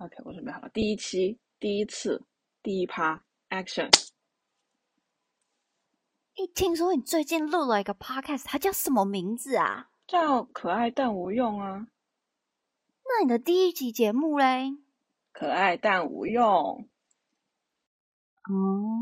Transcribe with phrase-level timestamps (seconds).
[0.00, 0.68] OK，我准备好了。
[0.70, 2.24] 第一期，第一次，
[2.62, 3.90] 第一趴，Action！
[6.32, 9.90] 一听说你最近录了一个 Podcast，它叫什么名字啊？
[10.06, 11.88] 叫可爱但无用啊。
[13.04, 14.72] 那你的第一集节目嘞？
[15.32, 16.88] 可爱但无用。
[18.48, 18.96] 哦。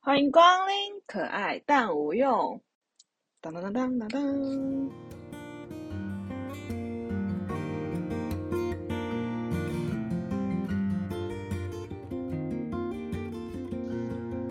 [0.00, 2.62] 欢迎光临可爱但无用。
[3.42, 4.22] 当当当当当当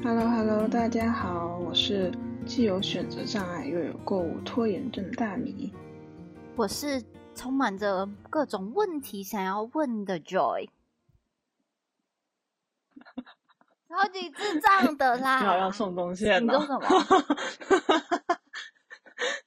[0.04, 2.12] ！Hello Hello，大家好，我是
[2.46, 5.72] 既有选择障碍又有购物拖延症的大米。
[6.58, 7.02] 我是
[7.34, 10.68] 充满着各种问题想要问的 Joy。
[13.88, 15.40] 超级智障的啦！
[15.40, 16.88] 你好像宋冬宪你说什么？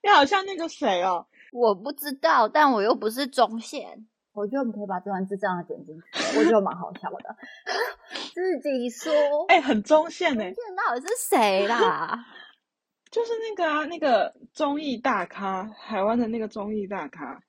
[0.04, 1.26] 你好像那个谁哦？
[1.50, 4.06] 我不知道，但我又不是中线。
[4.34, 7.36] 我觉得我们可以把这段智障的剪进去，我觉得蛮好笑的。
[8.34, 9.12] 自己说，
[9.48, 10.52] 哎，很中线哎！
[10.52, 12.26] 这到底是谁啦？
[13.10, 17.40] 就是那个啊，那个综艺大咖，台湾的那个综艺大咖，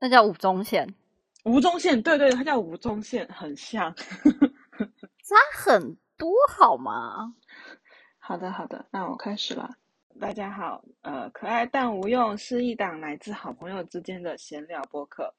[0.00, 0.94] 那叫吴宗宪。
[1.44, 3.94] 吴宗宪，对对，他叫吴宗宪，很像。
[3.94, 7.34] 差很多好吗？
[8.18, 9.70] 好的，好的，那我开始了。
[10.20, 15.34] 大家好，呃，可爱但无用是一档来自好朋友之间的闲聊播客。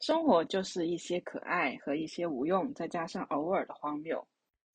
[0.00, 4.26] 生活就是一些可爱和一些无用，再加上偶尔的荒谬。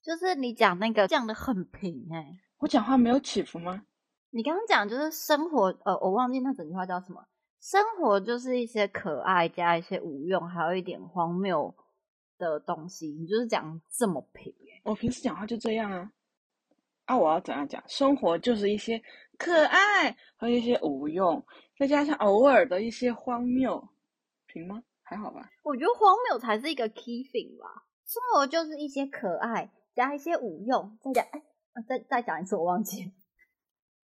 [0.02, 3.84] 就是你讲那个讲的很平哎，我讲话没有起伏吗？
[4.30, 7.22] 你刚刚讲就是生活，呃，我忘记那整句话叫什么。
[7.60, 11.76] 生活就是一些可爱加一些无用，还有一点荒谬
[12.38, 13.10] 的东西。
[13.10, 16.10] 你就是讲这么平哎，我平时讲话就这样啊。
[17.06, 17.84] 啊，我要怎样讲？
[17.88, 19.02] 生活就是一些
[19.44, 21.44] 可爱和一些无用，
[21.80, 23.89] 再加上偶尔的一些荒谬，
[24.53, 24.84] 行吗？
[25.02, 27.88] 还好吧，我觉得荒谬才是一个 key thing 吧。
[28.06, 31.41] 生活就是一些可爱加一些无用，再加哎，
[31.88, 33.12] 再再讲一次，我忘记了。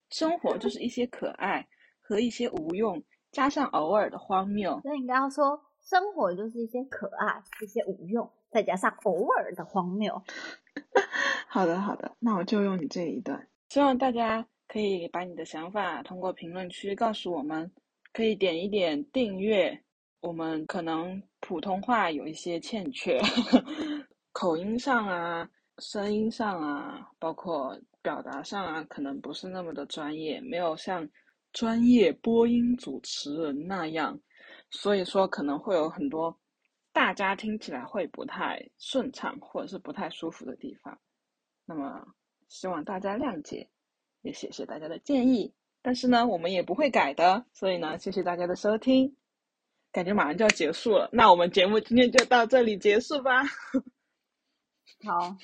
[0.09, 1.70] 生活就是一些可爱
[2.02, 4.81] 和一些无用，加上偶尔的荒谬。
[4.81, 10.22] 所以应该要说，生活就是一些可爱、一些无用，再加上偶尔的荒谬。
[11.47, 13.47] 好的，好的，那我就用你这一段。
[13.70, 17.70] 希望大家可以把你的想法通过评论区告诉我们，
[18.14, 19.78] 可以点一点订阅。
[20.22, 23.20] 我们可能普通话有一些欠缺，
[24.32, 25.50] 口音上啊、
[25.80, 31.06] 声音上啊，包括表达上啊，可能不是那么的专业，没有像
[31.52, 34.18] 专业播音主持人那样，
[34.70, 36.34] 所以说可能会有很多
[36.94, 40.98] 大家听起来会不太顺畅或者是不太舒服的地方。
[41.66, 42.08] 那么
[42.48, 43.70] 希望大家谅解，
[44.22, 45.54] 也谢谢大家的建议。
[45.82, 49.16] 但是呢，我们也不会改的，所以呢，谢谢大家的收听。
[49.92, 53.44] 感觉马上就要结束了，那我们节目今天就到这里结束吧。
[55.04, 55.36] 好，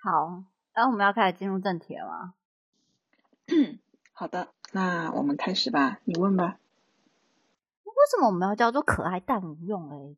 [0.00, 2.34] 好，那我们要开始进入正题了吗？
[4.12, 6.00] 好的，那我们开始吧。
[6.04, 6.58] 你问吧。
[7.84, 9.90] 为什么我们要叫做可爱但无用？
[9.90, 10.16] 哎，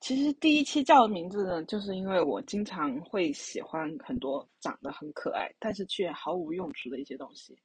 [0.00, 7.56] 其实第一期叫的名字呢，就是因为我经常会喜欢很多长得很可爱，但是却毫无用处的一些东西，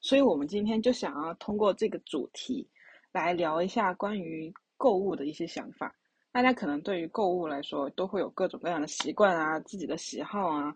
[0.00, 2.68] 所以我们今天就想要通过这个主题。
[3.12, 5.92] 来聊一下关于购物的一些想法。
[6.30, 10.72] 大家可能对于购物来说，都会有各种各样的习惯啊、自己的喜好啊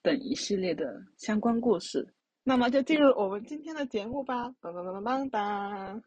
[0.00, 2.14] 等一系列的相关故事。
[2.42, 4.50] 那么就进入我们今天的节目吧。
[4.58, 6.02] 当当当当当当。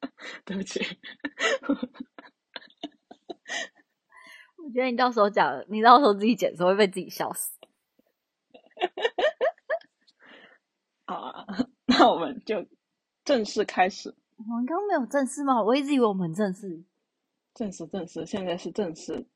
[0.46, 0.78] 对不起，
[4.68, 7.50] 我觉得你到时候讲，你到时候自己剪的时候会被自己笑死。
[11.06, 11.46] 好啊，
[11.86, 12.66] 那我们就
[13.24, 14.14] 正式开始。
[14.36, 15.62] 我们刚刚没有正式吗？
[15.62, 16.84] 我一直以为我们正式。
[17.54, 19.26] 正式正式，现在是正式。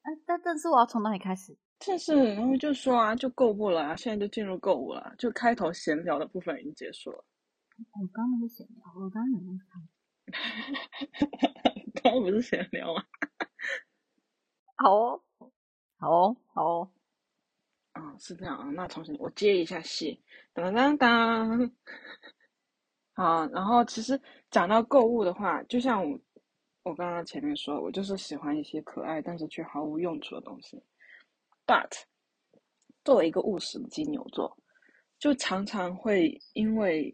[0.00, 1.54] 哎，但正式我要从哪里开始？
[1.80, 7.22] 正式，然后就说啊，就购物了啊，现在就进入购物了，就开头闲聊的部分已经结束了。
[7.76, 9.86] 我刚刚是闲聊，我刚刚有没看？
[12.02, 13.04] 刚刚不是闲聊吗？
[14.78, 15.20] 好哦，
[15.98, 16.90] 好哦，好哦。
[17.92, 20.22] 啊，是这样啊，那重新我接一下戏，
[20.52, 21.72] 当当当。
[23.14, 24.20] 啊，然后其实
[24.52, 26.16] 讲到购物的话，就像我
[26.84, 30.80] 我刚刚前面说，我就是喜欢一些可爱但是却毫无用处的东西。
[31.66, 31.90] But
[33.04, 34.56] 作为一个务实的金牛座，
[35.18, 37.12] 就常常会因为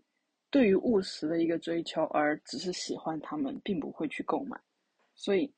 [0.51, 4.61] 对于务实的一个追求而只是喜欢他们，并不会去购买。
[5.15, 5.51] 所以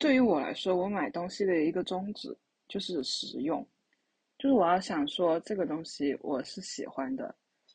[0.00, 2.34] 对于我来说，我买东西的一个宗旨
[2.66, 3.64] 就是实用，
[4.38, 7.34] 就是我要想说这个东西我是喜欢的，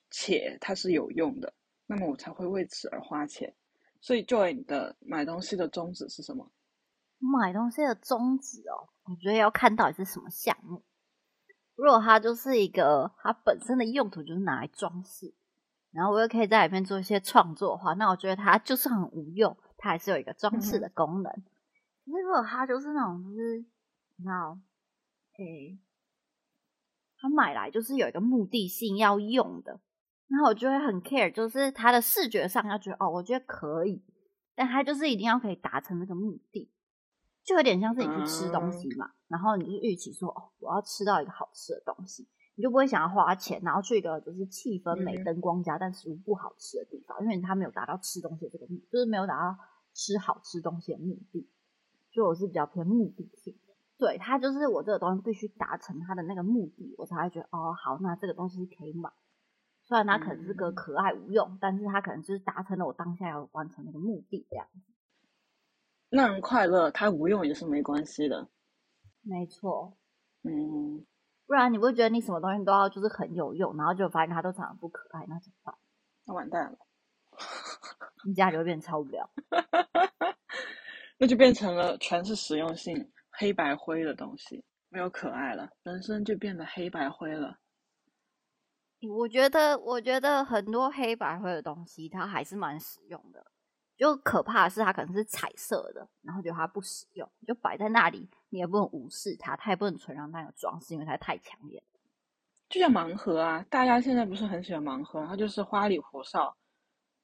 [0.09, 1.53] 且它是有用的。
[1.85, 3.53] 那么我才会为此而花钱。
[4.01, 6.51] 所以，Joy，你的买东西的宗旨是什么？
[7.19, 10.81] 买东西的宗旨哦，我觉得要看到底是什么项目。
[11.75, 15.31] 如果它就是一个它本身的用途就是拿来装饰，
[15.91, 21.31] 然后我又可以在里面做一些创作的话，那我觉得它就算很无用，它还是有一个装饰的功能。
[21.31, 21.41] 可
[22.11, 23.57] 是如果它就是那种就是
[24.17, 24.59] 你知道，
[25.37, 25.79] 诶，
[27.17, 29.79] 他买来就是有一个目的性要用的。
[30.27, 34.03] 然后我就会很 care，就是他的视觉上要觉得哦，我觉得可以，
[34.55, 36.71] 但他就是一定要可以达成那个目的，
[37.43, 49.55] 就有点像是你去吃东西嘛，然后你就预期说哦，我要吃到一个好吃的东西，你就不会想要花钱，然后去一个就是气氛美、灯光佳但食物不好吃的地方，因为他没有达到吃东西这个目，就是没有达到
[49.93, 51.47] 吃好吃东西的目的。
[52.15, 53.59] 所以我是比较偏目的性，
[53.97, 59.11] 对它就是我这个东西必须达成它的那个目的，我才会觉得哦，好，那这个东西可以买。
[59.83, 64.93] 虽然它可能是个可爱无用，但是它可能就是达成了我当下要完成那个目的这样子。
[66.09, 68.47] 让人快乐，它无用也是没关系的。
[69.21, 69.97] 没错，
[70.43, 71.05] 嗯，
[71.45, 75.75] 不然你不会觉得你什么东西都要就是很有用，然后就发现它都长得不可爱，那怎么办？
[76.23, 76.77] 那完蛋了，
[78.25, 79.29] 你家里会变超无聊。
[81.17, 87.57] 那就变成了全是实用性黑白灰的东西，没有可爱了，人生就变得黑白灰了。
[89.09, 93.45] 我觉得，我觉得很多黑白灰的东西，它还是蛮实用的。
[93.97, 101.81] 就可怕的是，它可能是彩色的，然后觉得它不实用，就摆在那里，你也不能无视它，它也不能纯让它有装饰，因为它太抢眼。
[102.67, 106.57] 就像盲盒啊，大家现在不是很喜欢盲盒，它就是花里胡哨，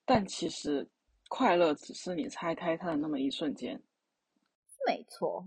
[0.05, 0.87] 但其实
[1.33, 3.81] 快乐只是你拆开它的那么一瞬间。
[4.85, 5.45] 没错，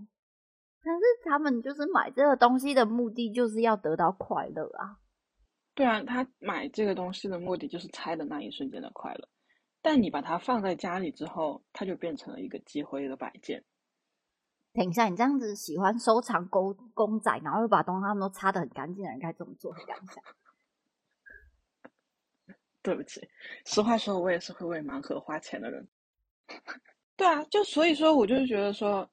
[0.83, 4.97] 但是他们就是买这个东西的目的，就是要得到快乐啊。
[5.75, 9.29] 对啊，他买这个东西的目的就是拆的那一瞬间的快乐，
[9.83, 13.63] 但你把它放在家里之后，它就变成了一个积灰的摆件。
[14.73, 19.71] 等一下，你这样子喜欢收藏公公仔，然后又把东西他们都擦的很干净的人，该怎么做？
[19.77, 20.23] 想想。
[22.85, 23.27] 对不起，
[23.65, 25.87] 实话说，我也是会为盲盒花钱的人。
[27.17, 29.09] 对啊，就所以说，我就是觉得说，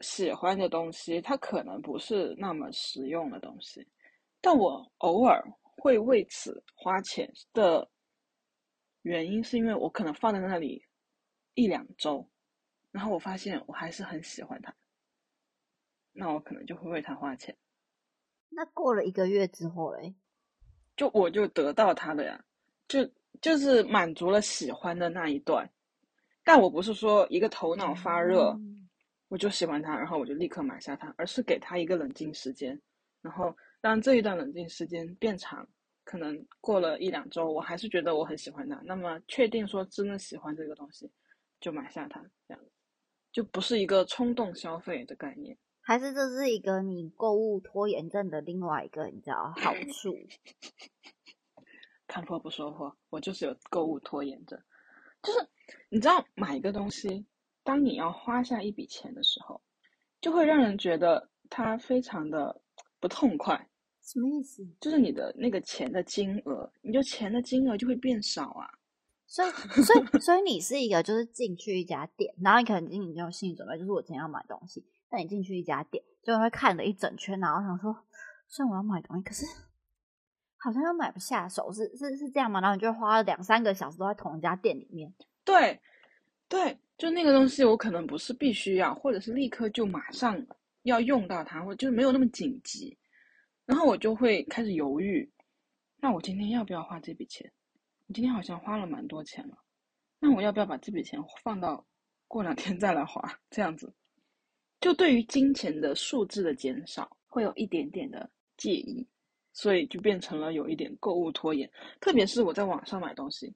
[0.00, 3.86] 喜欢的东西，它可能不是那么实用的东西，
[4.40, 5.44] 但我偶尔。
[5.78, 7.90] 会为此花钱的
[9.00, 10.86] 原因，是因为我可能放在那里
[11.54, 12.30] 一两周，
[12.92, 14.72] 然后我发现我还是很喜欢它，
[16.12, 17.56] 那我可能就会为它花钱。
[18.50, 20.14] 那过了一个月之后嘞，
[20.94, 22.44] 就我就得到它的呀，
[22.92, 23.10] 就
[23.40, 25.68] 就是满足了喜欢的那一段，
[26.44, 28.58] 但我不是说一个头脑发热，
[29.28, 32.80] 我就喜欢它，然后我就立刻买下它，而是给它一个冷静时间，
[33.20, 33.54] 然后。
[33.82, 35.68] 让这一段冷静时间变长，
[36.04, 38.80] 可能过了一两周，我还是觉得我很喜欢它。
[38.84, 41.10] 那么确定说真的喜欢这个东西，
[41.60, 42.64] 就买下它，这样
[43.32, 45.58] 就不是一个冲动消费的概念。
[45.80, 50.16] 还是这是一个你购物拖延症的另外一个你知道好处？
[52.12, 54.60] 看破不说破，我就是有购物拖延症。
[55.22, 55.38] 就是
[55.88, 57.24] 你知道买一个东西，
[57.64, 59.58] 当你要花下一笔钱的时候，
[60.20, 62.60] 就会让人觉得它非常的
[63.00, 63.66] 不痛快。
[64.02, 64.62] 什么意思？
[64.78, 68.68] 就是你的那个钱的金额，你就钱的金额就会变少啊。
[69.26, 69.50] 所以，
[69.82, 74.84] 所以，所以你是一个，就是进去一家店，然后你可能今天就有心理准备，就是我今天要买东西。
[75.08, 77.96] 那你进去一家店，就会看了一整圈，然后想说，
[78.48, 79.46] 虽然我要买东西，可是
[80.62, 82.60] 好像又买不下手，是是是这样吗？
[82.60, 85.12] 然后你就花了两三个小时都在同一家店里面。
[85.44, 85.80] 对，
[86.48, 90.40] 对，就那个东西，我可能不是必须要，或者是立刻就马上
[90.84, 92.96] 要用到它，或就是没有那么紧急。
[93.66, 95.28] 然后我就会开始犹豫，
[95.98, 97.50] 那我今天要不要花这笔钱？
[98.06, 99.56] 我今天好像花了蛮多钱了，
[100.20, 101.84] 那我要不要把这笔钱放到
[102.28, 103.20] 过两天再来花？
[103.50, 103.92] 这样子，
[104.80, 109.04] 就对于金钱的数字的减少会有一点点的介意，
[109.52, 111.70] 所以就变成了有一点购物拖延。
[112.00, 113.54] 特别是我在网上买东西，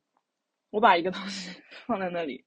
[0.70, 1.50] 我把一个东西
[1.86, 2.44] 放在那里，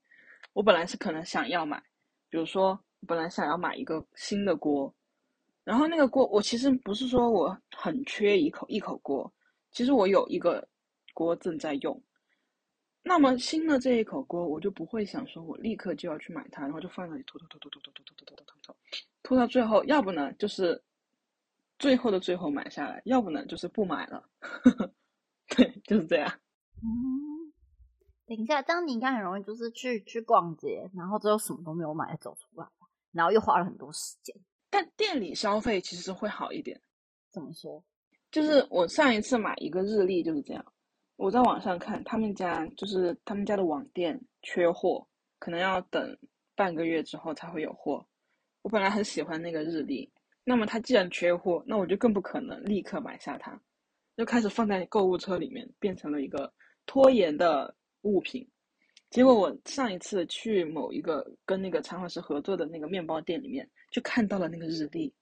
[0.52, 1.82] 我本来是可能想要买，
[2.28, 4.94] 比如说本来想要买一个新的锅。
[5.62, 9.30] 然后那个锅，我其实不是说我很缺一口一口锅，
[9.70, 10.66] 其实我有一个
[11.12, 12.02] 锅正在用。
[13.02, 18.76] 那么新的这一口锅，我就不会想说我立刻就要去买它，然后就放那里拖拖拖拖拖拖拖拖拖拖拖拖，
[19.22, 20.82] 拖到最后，要不呢就是
[21.80, 24.22] 最后的最后买下来，要不呢就是不买了。
[25.48, 26.30] 对，就是这样。
[26.76, 27.52] 嗯，
[28.26, 32.68] 等一下，这样你应该很容易就是去去逛街，然后最后什么都没有买，走出来，
[33.12, 34.36] 然后又花了很多时间。
[34.68, 36.80] 但店里消费其实会好一点，
[37.30, 37.82] 怎么说？
[38.30, 40.64] 就是我上一次买一个日历就是这样，
[41.16, 45.04] 我在网上看他们家就是他们家的网店缺货，
[45.38, 46.16] 可能要等
[46.54, 48.06] 半个月之后才会有货。
[48.62, 50.12] 我本来很喜欢那个日历，
[50.44, 53.60] 那么它既然缺货，那我就更不可能立刻买下它，
[54.16, 56.52] 就开始放在购物车里面，变成了一个
[56.86, 58.48] 拖延的物品。
[59.10, 65.12] 结果我上一次去某一个跟那个长环师合作的那个面包店里面，就看到了那个日历，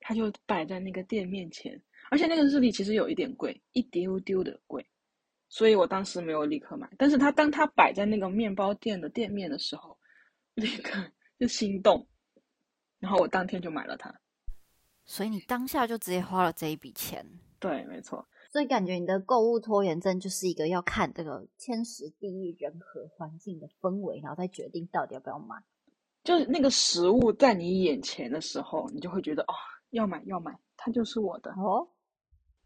[0.00, 1.80] 它就摆在那个店面前，
[2.10, 4.84] 而且那个日历其实有一点贵，一丢丢的贵，
[5.48, 6.90] 所以我当时没有立刻买。
[6.98, 9.96] 但是它当它摆在那个面包店的店面的时候，
[10.54, 10.98] 立 刻
[11.38, 12.04] 就心动，
[12.98, 14.12] 然后我当天就买了它。
[15.06, 17.24] 所以你当下就直接花了这一笔钱？
[17.58, 18.26] 对，没错。
[18.50, 25.56] 所以感觉你的购物拖延症就是一个要看这个天时地利人和环境的氛围，然后再决定到底要不要买。
[26.24, 29.54] 就是那个食物在你眼前的时候，你就会觉得哦，
[29.90, 31.88] 要买要买，它就是我的哦。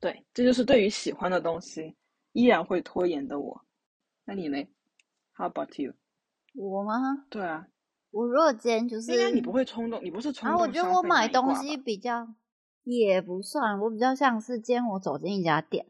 [0.00, 1.94] 对，这就是对于喜欢的东西
[2.32, 3.64] 依然会拖延的我。
[4.24, 4.56] 那你呢
[5.34, 5.92] ？How about you？
[6.54, 7.26] 我吗？
[7.28, 7.66] 对啊，
[8.10, 10.60] 我如果今天就是应该你不会冲动，你不是冲动。
[10.60, 12.28] 我觉得我买东西比较。
[12.82, 15.84] 也不算，我比较像是今天我走进一家店，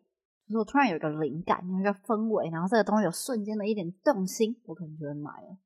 [0.44, 5.56] 就是我突然有一个灵感，有一个氛围，然后这个东西有瞬间的一点动心，我可能就会买了。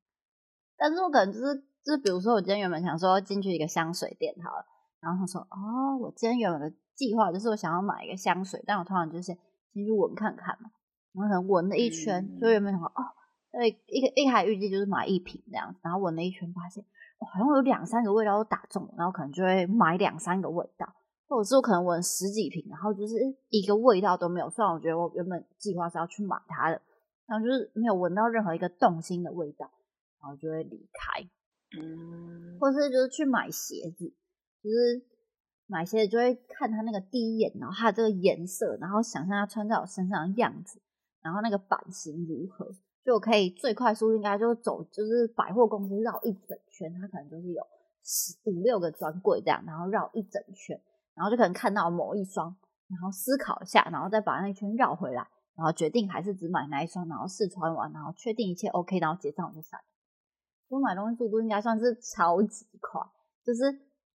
[0.77, 4.67] 但是我可能就是就是，比如说我今天原本想说进去一个香水店好了，
[5.01, 9.35] 然后他说哦，我今天原本的计划就是我想要买一个香水，但我突然就是
[9.73, 10.71] 进去闻看看嘛，
[11.15, 13.03] 然后可能闻了一圈，就原本想说哦，
[13.57, 16.85] 对，一个一开预计就是买一瓶这样子，然后闻了一圈发现
[17.19, 20.93] 好像有两三个味道都打中，然后可能就会买两三个味道。
[21.27, 23.15] 或者是我可能闻十几瓶，然后就是
[23.49, 24.51] 一个味道都没有。
[24.51, 26.81] 虽然我觉得我原本计划是要去买它的，
[27.27, 29.69] 然后就是没有闻到任何一个动心的味道，
[30.21, 31.23] 然后就会离开。
[31.81, 34.05] 嗯，或是就是去买鞋子，
[34.63, 35.03] 就是
[35.67, 40.81] 买鞋子就会看它那个第一眼，然后它这个颜色，然后想象它穿在我身上的样子，
[41.23, 42.71] 然后那个版型如何，
[43.05, 47.63] 就我可以最快速应该就走，就是百货公司绕一整圈，它可能就是有
[48.03, 50.81] 十五六个专柜这样，然后绕一整圈。
[51.15, 52.57] 然后就可能看到某一双，
[52.89, 59.79] 然后思考一下，然后再把那一圈绕回来，然后决定还是只买那一双，然后试穿完，然后确定一切 OK，然后结账我就散。
[60.67, 63.01] 我买东西速度应该算是超级快，
[63.45, 63.63] 就是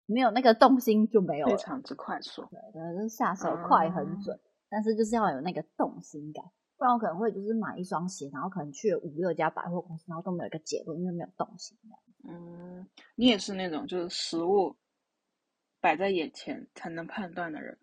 [0.08, 2.42] 没有那个动心就没有非常之快速。
[2.52, 6.44] 对，就是下手快很准，但是就是要有那个动心感，
[6.80, 11.78] 不然我可能会就是买一双鞋，然后可能去了五六家百货公司，然后都没有一个结论，因为没有动心。
[12.28, 14.76] 嗯，你也是那种就是食物。
[15.82, 17.78] 摆在眼前才能判断的人，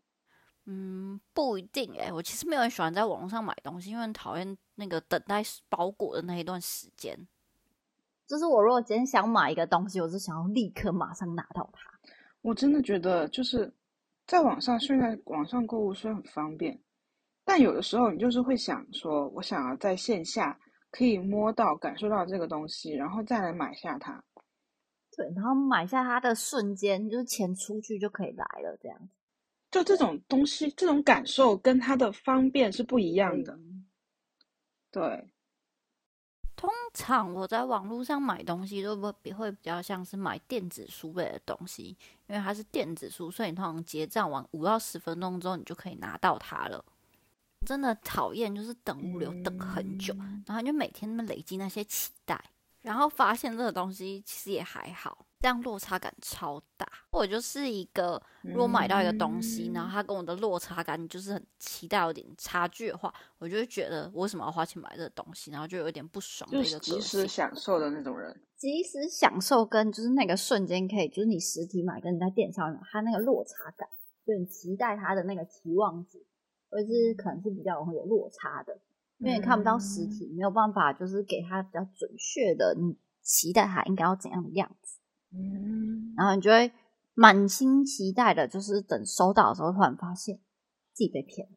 [0.66, 2.12] 嗯，不一定哎。
[2.12, 7.26] 我其实没有很喜欢在网络上买东西，因为讨厌那个等待包裹的那一段时间。
[8.26, 11.90] 就是我如果今天想买一个东西，我是想要立刻马上拿到它。
[12.42, 13.72] 我真的觉得，就是
[14.26, 16.78] 在网上，现在网上购物虽然很方便，
[17.46, 20.58] 但有的时候你就是会想说，我想要在线下
[20.90, 24.20] 可以摸到、感受到这个东西，然后再来买下它。
[25.16, 29.08] 对，然后买下它的瞬间，就是钱出去就可以来了，这样子。
[29.70, 33.56] 就这种东西，这种感受跟它的方便是不一样的。
[34.90, 35.30] 对。
[36.56, 46.84] 通常我在网络上买东西，都不会比较像是买电子书类的东西，因为它是电子书，所以你通常结账完五到十分钟之后，你就可以拿到它了。
[47.66, 50.14] 真的讨厌就是等物流等很久，
[50.46, 52.42] 然后就每天那么累积那些期待。
[52.82, 56.86] 然后发现这个东西其实也还好，这样落差感超大。
[57.10, 68.40] 我就是一个，如果买到一个东西，然后它跟我的落差感就是很期待有点差距的话，我就会觉得我为什么要花钱买这个东西，然后就有点不爽的一个及时享受的那种人。
[68.56, 73.88] 及时享受跟就是那个瞬间可以，就是你实体买跟你在电商买，它那个落差感，
[74.24, 76.24] 就你期待它的那个期望值，
[76.70, 78.78] 或者是可能是比较容易有落差的。
[79.18, 84.98] 因为你看不到实体，没有办法，就是给他比较准确的，你期待他应该要怎样的样子，
[85.32, 86.70] 嗯，然后你就会
[87.14, 90.36] 满心期待的，就是等收到的时候，突然发现
[90.92, 91.56] 自己被骗了，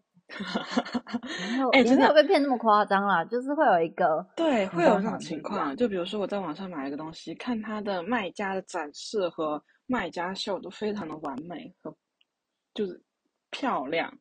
[1.51, 11.93] 然后 也没有被骗那么夸张啦，就是会有一个对，会有这种情况，就比如说我在网上买一个东西，看它的卖家的展示和卖家秀都非常的完美和
[12.73, 13.03] 就是
[13.51, 14.17] 漂亮，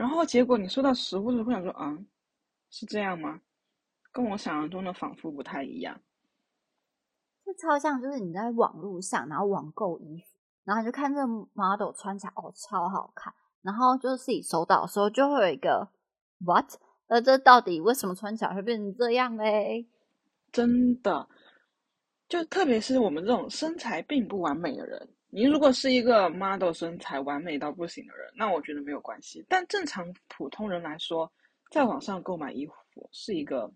[0.00, 1.98] 然后结果你收到实物的时候，会想说啊。
[2.72, 3.40] 是这样吗？
[4.12, 6.00] 跟我想象中的仿佛不太一样。
[7.44, 13.34] 这超像，就是你在网络上，然后网购衣服，然后你就看这 model 穿起来哦，超好看。
[13.62, 15.90] 然后就是自己收到的时候，就会有一个
[16.38, 16.72] what？
[17.08, 19.88] 呃，这到底为什么穿起来会变成这样嘞？
[20.52, 21.28] 真的，
[22.28, 29.44] 就特别是我们这种身材并不完美的人，您如果是一个 model 身材完美到不行的人，那我觉得没有关系。
[29.48, 31.32] 但正常普通人来说，
[31.70, 33.72] 在网上购买衣服是一个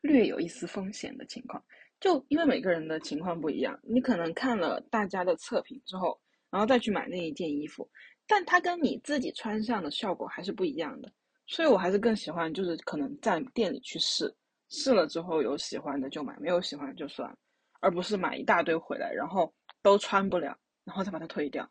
[0.00, 1.62] 略有一丝风险的情况，
[2.00, 6.18] 就因为每个人的情况不一样，你可能看了大家的测评之后，
[6.50, 7.86] 然后再去买那一件衣服，
[8.26, 11.12] 但它跟你自己穿上的效果还是不一样的，
[11.46, 14.34] 所以我还是更喜欢就是可能在店里去试，
[14.70, 17.36] 试了之后有喜欢的就买，没有喜欢就算，
[17.80, 21.68] 而不是买一大堆回来，然后都穿不了，然后再把它退掉。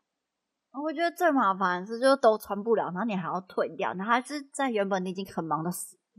[0.83, 5.71] 我觉得最麻烦的是，就是都穿不了，然后你还要退掉，然后还是在原本你已经很忙的，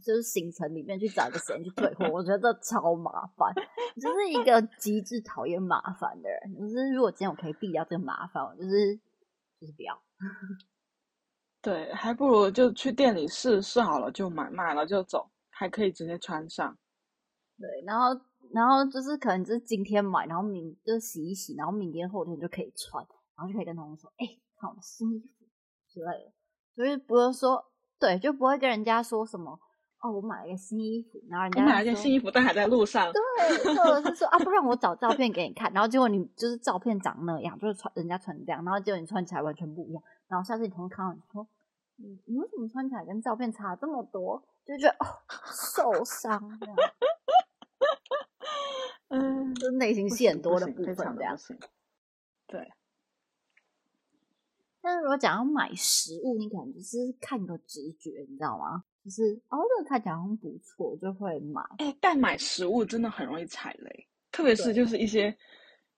[0.02, 2.08] 就是行程里面去找一个时间去退货。
[2.08, 3.54] 我觉得这超麻烦，
[4.00, 6.54] 就是一个极致讨厌麻烦的人。
[6.58, 8.96] 就是如果今天我可以避掉这个麻烦，我就是
[9.60, 10.02] 就是不要。
[11.60, 16.78] 对，还不如就去店里试试好了就买，买了就走，还可以直接穿上。
[17.58, 18.18] 对，然后
[18.52, 23.04] 然后就是可能就是今天买，然后明就洗一洗，然后明天后天就可以穿，
[23.36, 24.26] 然后就可以跟同事说，哎。
[24.58, 25.44] 看我的新衣服
[25.86, 26.32] 之类的，
[26.74, 27.62] 所以不会说
[28.00, 29.50] 对，就不会跟人家说什么
[30.00, 33.12] 哦，我买了一个新衣服，然后人家买了一件新衣服，但还在路上。
[33.12, 41.46] 对，或者是说啊，不然我找照片给你看，然后结果你就是照片长那样，就是穿人家穿这样，然后结果你穿起来完全不一样，然后下次你同事看到你说，
[41.96, 44.42] 你你为什么穿起来跟照片差这么多？
[44.66, 45.04] 就觉得哦，
[45.52, 46.40] 受伤。
[46.42, 47.25] 嗯，就
[49.76, 51.38] 内心戏很多的部分这样。
[52.46, 52.72] 对。
[54.80, 58.84] 但是如果讲要买食物，你可能就是看个直觉，你知道吗？
[59.04, 61.60] 就是哦，这个看起来好像不错，就会买。
[61.78, 65.36] 哎，但买食物真的很容易踩雷，特别是就是一些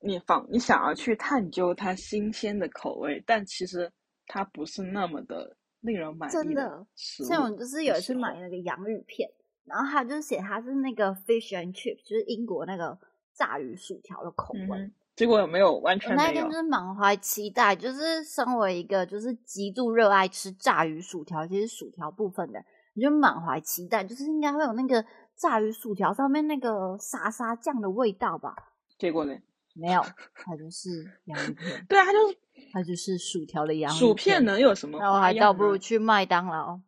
[0.01, 3.93] 你仿你想要去探究它新鲜的口味，但其实
[4.27, 6.87] 它不是那么的令人满意的。
[6.95, 9.31] 像我就是有一次买那个洋芋片，
[9.65, 12.99] 然后它就写它是那个 fish and chips，就是英国那个
[13.39, 14.91] 炸鱼薯条的口味。
[15.15, 16.29] 结果有没有完全没有？
[16.29, 22.65] 那天就是满怀期待，就是身为一个就是极度热爱吃炸鱼薯条，其实薯条部分的，
[22.95, 25.05] 你就满怀期待，就是应该会有那个
[25.37, 28.55] 炸鱼薯条上面那个沙沙酱的味道吧？
[28.99, 29.37] 结果呢？
[29.75, 30.03] 没有，
[30.35, 31.87] 它就是洋芋片。
[31.89, 32.37] 对啊，它就是
[32.73, 34.99] 它就是薯条的洋薯片能有什么？
[34.99, 36.81] 那我还倒不如去麦当劳。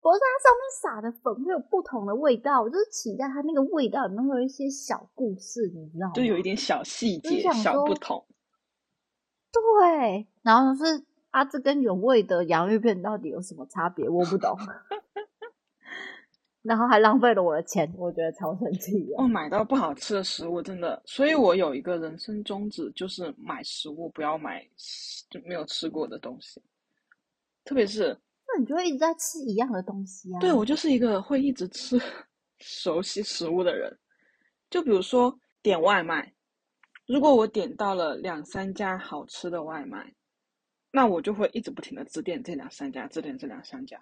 [0.00, 6.12] 不是它上面撒的粉会有不同的味道，我就是期待它那个味道里面会有一些小故事，你知道吗？
[6.14, 8.24] 就有一点小细节、小不同。
[9.50, 14.08] 对，然后是啊，这跟原味的洋芋片到底有什么差别？
[14.08, 14.56] 我不懂。
[16.62, 19.12] 然后还浪费了我的钱，我觉得超生气。
[19.16, 24.64] 哦，买到不好吃的食物真的，所以我有一个人生宗旨，就是买食物不要买
[25.28, 26.62] 就没有吃过的东西，
[27.64, 28.16] 特别是。
[28.58, 30.40] 那你就会一直在吃一样的东西啊？
[30.40, 31.96] 对，我就是一个会一直吃
[32.58, 33.96] 熟悉食物的人。
[34.68, 36.34] 就比如说点外卖，
[37.06, 40.12] 如果我点到了两三家好吃的外卖，
[40.90, 43.96] 那我就会一直不停的只点这两三家，只点这两三家。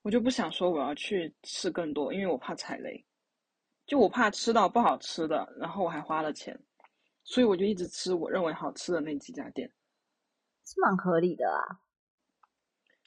[0.00, 3.04] 我就不想说我要去吃更多，因为我怕踩雷。
[3.86, 6.58] 就我怕吃到不好吃的，然后我还花了钱，
[7.24, 9.70] 所以我就一直吃我认为好吃的那几家店，
[10.64, 11.60] 是蛮合理的啊。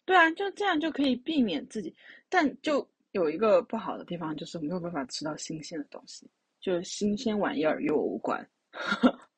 [0.05, 1.95] 对啊，就这样就可以避免自己，
[2.29, 8.49] 但就有一个不好的地方，就是没有办法吃到新鲜的东西，就是新鲜玩意儿与我无关。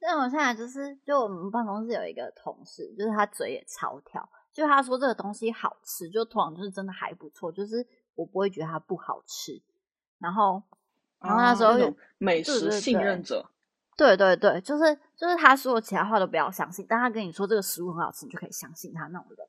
[0.00, 9.62] 但我现在就是，就我们办公室有一个同事，就是他嘴也超挑，就他说这个东西好吃，就通常就是真的还不错，就是我不会觉得它不好吃。
[10.18, 10.62] 然后，
[11.20, 13.48] 然后那时候有美食信任者，
[13.96, 19.48] 对对对，就是就是他说的其他话都不要相信，但他跟你说这个食物很好吃，你就可以相信他那种人。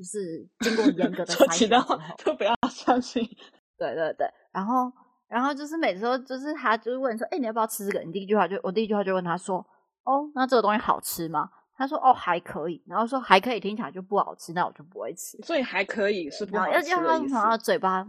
[0.00, 3.22] 就是经过严格的筛选之后，就不要相信。
[3.76, 4.90] 对对对，然后
[5.28, 8.00] 然后就是每次都就是他就是问说，哎，你要不要吃这个？
[8.00, 9.58] 你第一句话就我第一句话就问他说，
[10.04, 11.50] 哦，那这个东西好吃吗？
[11.76, 12.82] 他说，哦，还可以。
[12.86, 15.36] 然后说还可以，听起来就不好吃，那我就不会吃。
[15.42, 17.58] 所以还可以是不好吃的意思。
[17.58, 18.06] 嘴巴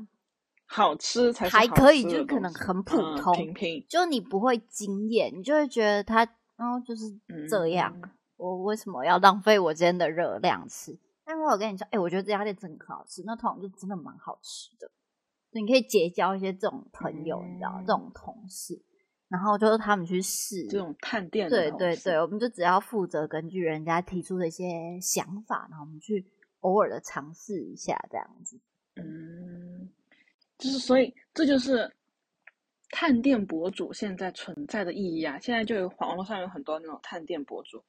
[0.66, 6.20] 好吃才还可以，就可能很普通，平平，就你不会惊艳，你就会觉得他
[6.56, 7.04] 然哦就是
[7.50, 7.94] 这样。
[8.38, 10.98] 我为什么要浪费我今天的热量吃？
[11.32, 14.92] 但如果我跟你说，哎，我觉得这家店真的很好吃，那通常就真的蛮好吃的。
[15.52, 18.84] 你可以结交一些这种朋友，你知道，这种同事，
[19.30, 21.50] 然后就是他们去试这种探店。
[21.50, 26.26] 对对对，我们就只要负责根据人家提出的一些想法，然后我们去
[26.60, 28.60] 偶尔的尝试一下这样子。
[28.96, 29.90] 嗯，
[30.58, 31.90] 就是所以这就是
[32.90, 35.40] 探店博主现在存在的意义啊！
[35.40, 37.82] 现在就有网络上有很多那种探店博主，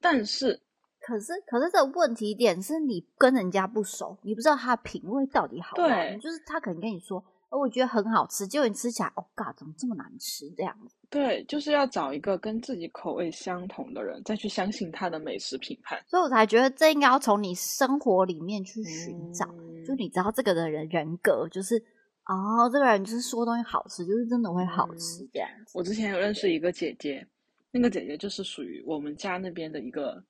[0.00, 0.60] 但是。
[1.00, 5.88] 可是，可是这个问题点是你跟人家不熟，你不知道他的品味到底好不好。
[6.20, 10.48] 就是他可能跟你说，我觉得很好吃，结果你吃起来，哦嘎，怎么这么难吃？
[10.56, 10.94] 这样子。
[11.08, 16.00] 对，就是要找一个跟自己口味相同的人，再去相信他的美食评判。
[16.06, 19.46] 所以我才觉得这应该要从你生活里面去寻找，
[19.84, 21.82] 就你知道这个的人人格，就是
[22.26, 25.72] 哦，这个人就是说东西好吃，就是真的会好吃这样子。
[25.76, 27.26] 我之前有认识一个姐姐，
[27.72, 30.22] 那个姐姐就是属于我们家那边的一个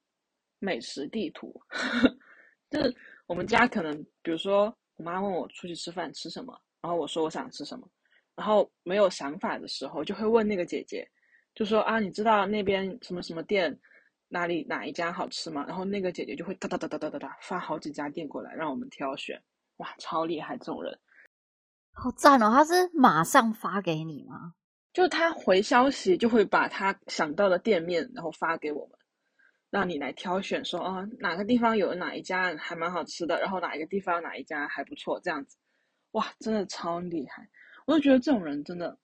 [0.60, 1.52] 美食地图，
[2.70, 2.96] 就是
[3.26, 7.88] 我们家可能，比如说我妈问我出去吃饭吃什么，然后我说我想吃什么。
[8.36, 11.06] 然后没有想法的时候，就会问那个姐姐，
[11.54, 13.78] 就说啊，你知道那边什么什么店，
[14.28, 15.64] 哪里哪一家好吃吗？
[15.68, 19.42] 然后那个姐姐就会哒哒哒哒哒哒哒发好几家店过来让我们挑选，
[19.76, 20.98] 哇，超厉害这种人，
[21.92, 22.50] 好赞哦！
[22.50, 24.54] 他是马上发给你吗？
[24.92, 28.98] 就他回消息就会把他想到的店面然后发给我们，
[29.70, 35.56] 让你来挑选，说啊哪个地方有哪一家还蛮好吃的，然后哪一个地方哪一家还不错，这样子，
[36.12, 37.48] 哇，真的超厉害。
[37.86, 38.98] 我就觉得这种人真的，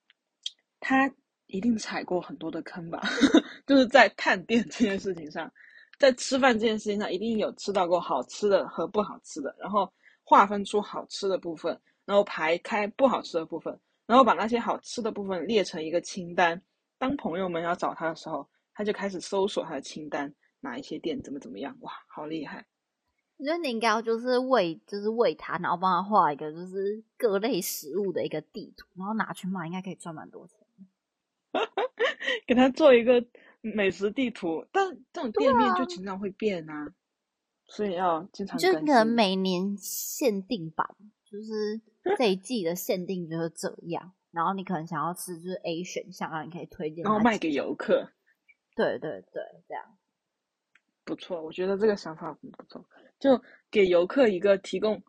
[0.81, 1.11] 他
[1.47, 3.01] 一定踩过很多的坑吧，
[3.67, 5.51] 就是在探店这件事情上，
[5.99, 9.93] 在吃饭这件事情上，一定有吃到过好吃的和不好吃的，然后
[10.25, 16.61] 划分出好吃的部分，然后排开不好吃的部分，然后把那些好吃的部分列成一个清单。
[16.99, 22.67] 当朋友们要找他的时候，他就开始搜索他的清单，哪一些店怎么怎么样，哇，好厉害！
[23.39, 30.59] 我觉得你应该就是喂，就是喂他，然后帮他画一个就是各类食物的一个地图，然后拿去卖，应该可以赚蛮多钱。
[32.47, 33.25] 给他做一个
[33.61, 36.93] 美食地图，但这种店面就经常会变啊，
[37.67, 38.59] 所以要经常。
[38.59, 40.87] 就可能每年限定版，
[41.31, 41.81] 就是
[42.17, 44.13] 这一季的限定就是这样。
[44.31, 48.13] 然后你可能想要吃就是 A 选项，然后你可以推荐，然后卖给游客。
[48.75, 49.85] 对对对，这样
[51.07, 52.85] 不错，我觉得这个想法很不错。
[53.19, 53.41] 就
[53.71, 55.03] 给游客一个提供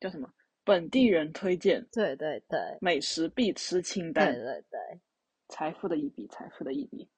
[0.00, 0.28] 叫什么
[0.64, 5.00] 本地人推荐，对对对，美食必吃清单，对对对，
[5.48, 7.08] 财富的一笔，财富的一笔。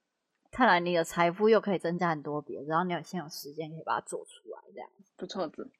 [0.50, 5.70] 看来你的财富又可以增加很多笔，然后你有先有时间可以把它做出来，这样不错子。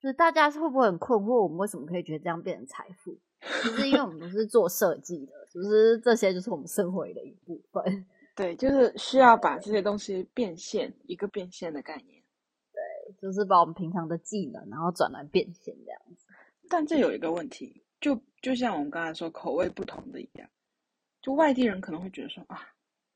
[0.00, 3.18] 就是大家是会不会很困惑，我们为什么可以觉得这样变成财富？
[3.62, 8.06] 其实因为我们不是做设计的， 就是这些就是我们生活的一部分。
[8.36, 12.22] 对，就是需要把这些东西变现，一个变现的概念。
[12.70, 16.26] 对就是把我们平常的技能，然后转来变现这样子。
[16.68, 20.46] 但这有一个问题，就就像我们刚才说口味不同的一样，
[21.22, 22.60] 就外地人可能会觉得说啊，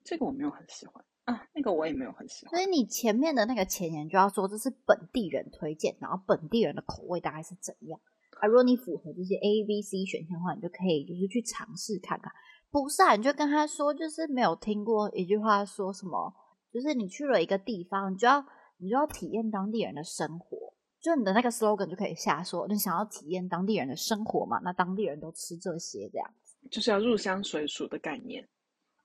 [0.02, 2.54] 这个我没有很喜欢啊，那个我也没有很喜欢。
[2.54, 8.00] 所以你前面的那个前言就要说这是本地人推荐，然后本地人的口味大概是怎样。
[8.40, 12.32] 啊，如果你符合这些 A、B、C 选项的话，你就可以就是去尝试看看。
[12.70, 16.34] 不是啊，你就跟他说，就是没有听过一句话说什么，
[16.72, 18.44] 就是你去了一个地方，你就要。
[18.82, 24.58] 你就要体验当地人的生活，就你的那个 slogan 就可以下说，你想要体验当地人的生活嘛？
[24.64, 28.48] 那当地人都吃这些，这样子就是要入乡随俗的概念，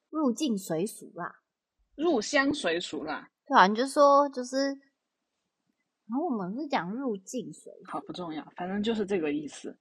[0.09, 1.41] 入境随俗啦，
[1.95, 4.67] 入乡随俗啦，对啊，你就说就是，
[6.07, 9.77] 然后我们是讲入境随，好不重要，反正就是这个意思，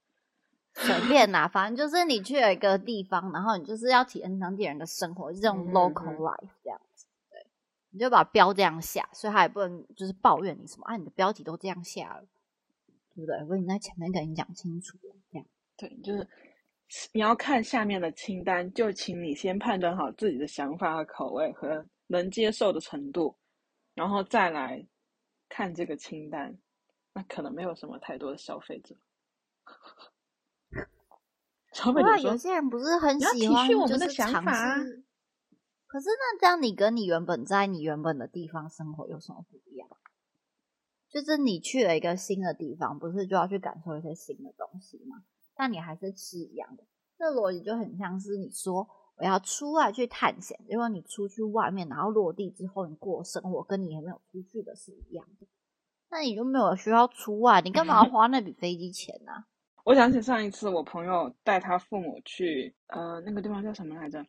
[0.75, 7.07] 随便啦，反正就是你去了一个地方，然后你就是要体验当地人的生活，就这种 local life 这样子。
[7.31, 7.47] 对。
[7.91, 12.25] 你就把标这样下，所以他也不能就是抱怨你什么啊，你的标题都这样下了，
[13.15, 13.37] 对不对？
[13.49, 16.27] 我已经在前面跟你讲清楚了，这样对，就是
[17.13, 23.33] 你要看下面的清单，就请你先判断好自己的想法和口味和能接受的程度，
[23.93, 24.85] 然后再来
[25.47, 26.53] 看这个清单，
[27.13, 28.93] 那可能没有什么太多的消费者。
[31.75, 34.77] 消费者有些人不是很喜欢，我们的想法。
[35.87, 39.89] 可是那这样，你跟你原本在你原本的地方生活有什么不一样？
[41.09, 45.23] 就是你去了一个新的地方，不是就要去感受一些新的东西吗？
[45.53, 46.83] 但你还是吃一样的，
[47.17, 55.47] 这逻辑就很像是你说我要出外去探险，因为你出去外面，然后落地之后，你过生活跟你还没有出去的是一样的，
[56.09, 59.45] 那你就没有需要出外，你干嘛要花那笔飞机钱呢？
[59.85, 64.25] 我想起上一次我朋友带他父母去，呃，那个地方叫什么来着？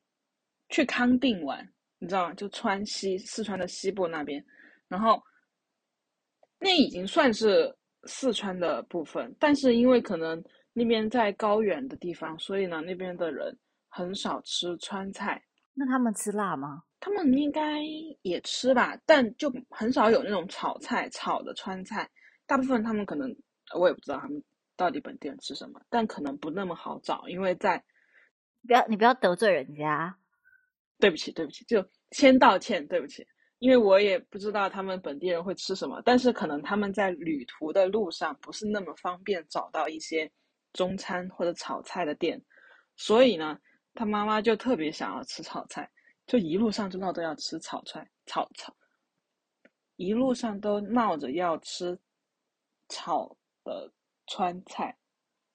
[0.69, 1.67] 去康定玩，
[1.99, 2.35] 你知道吗？
[2.35, 4.45] 就川西四川的西部那边，
[4.87, 5.19] 然后
[6.59, 15.43] 那已经算是四川的部分，但是因为可能那边在高原的地方，所以呢，那边的人很少吃川菜。
[15.73, 16.83] 那他们吃辣吗？
[17.01, 17.81] 他们应该
[18.21, 22.07] 也吃吧，但就很少有那种炒菜、炒的川菜。
[22.47, 23.35] 大部分他们可能
[23.75, 24.43] 我也不知道他们
[24.77, 27.83] 到底本地人吃什么，但可能不那么好找，因为在
[28.67, 30.19] 不要你不要得罪人家。
[30.99, 33.27] 对不起，对不起，就先道歉，对不起，
[33.59, 40.33] 因为我也不知道他们本地人会吃什么，但是可能他们在旅途的路上不是那么方便找到一些
[40.73, 42.43] 中餐或者炒菜的店，
[42.97, 43.59] 所以呢，
[43.93, 45.91] 他妈妈就特别想要吃炒菜，
[46.27, 48.75] 就一路上就闹着要吃炒菜，炒炒，
[49.97, 51.99] 一路上都闹着要吃
[52.89, 53.93] 炒的
[54.27, 54.97] 川菜，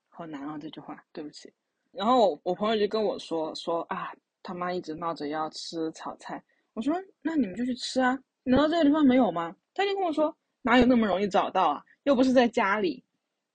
[0.09, 1.51] 好难啊这句话，对不起。
[1.91, 6.41] 然后我朋友就跟我说说啊，他妈一直闹着要吃炒菜，
[6.73, 9.55] 我说那你们就去吃啊，难道这个地方没有吗？
[9.73, 13.03] 他就跟我说哪有那么容易找到啊，又不是在家里。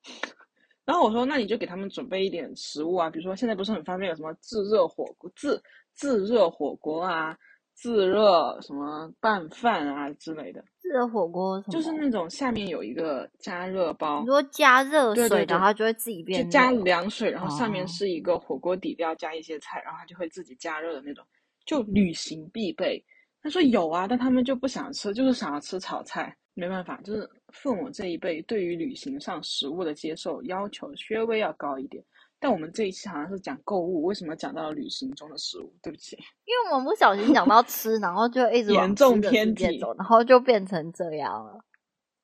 [0.84, 5.60] 然后我说，那你就给他们准备一点食物啊，比如说现在不是很方便，有什么自热火锅、自
[5.92, 7.36] 自热火锅啊、
[7.76, 10.64] 自热什么拌饭啊之类的。
[10.80, 21.24] 自热火锅就是那种下面有一个加热包，你说加热水，然后就会自己变，就加凉水，然后上面是一个火锅底料，加一些菜，然后它就会自己加热的那种，
[21.64, 23.04] 就旅行必备。
[23.42, 26.36] 他说有啊，但他们就不想吃，就是想要吃炒菜。
[26.58, 32.02] 没办法，就是父母这一辈对于旅行上食物的接受要求稍微要高一点。
[32.46, 35.74] 但我们这一期好像是讲购物，为什么讲到了旅行中的食物？
[35.82, 36.14] 对不起，
[36.46, 41.58] 因为我们不小心讲到吃， 然后就一直严重偏题，然后就变成这样了。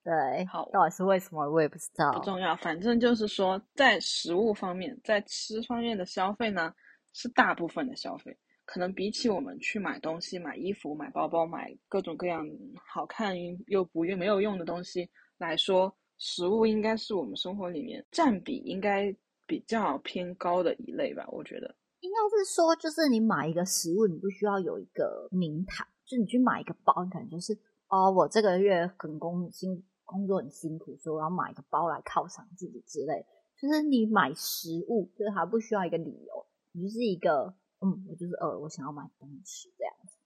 [0.05, 2.13] 对，好，到底是为什么我也不知道。
[2.13, 6.73] 不重要，反正就是说，在食物方面，在吃方面的消费呢，
[7.13, 8.39] 是大部分的消费。
[8.65, 12.47] 可能比起我们去买东西、买衣服、买包包、买各种各样
[12.87, 13.35] 好看
[13.67, 19.13] 又不又没有用的东西来说，食物应该是我们生活里面占比应该
[19.53, 21.29] 比较偏高的一类吧？
[21.29, 27.53] 我觉得应该是说，就是你买一个食物，你不需要有一个名堂，就你去买一个包，你可能就是
[27.89, 33.27] 哦，我这个月很工辛工作很辛苦，所以我要买一个包来犒赏自己之类。
[33.61, 37.55] 就是你买食物，就是还不需要一个理由，你就是一个。
[37.85, 40.17] 嗯，我就是饿，我想要买东西这样子。